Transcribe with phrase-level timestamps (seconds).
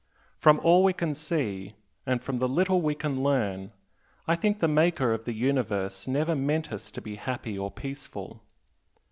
[0.39, 1.75] From all we can see,
[2.07, 3.71] and from the little we can learn,
[4.27, 8.41] I think the Maker of the universe never meant us to be happy or peaceful.